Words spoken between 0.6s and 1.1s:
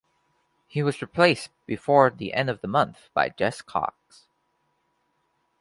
He was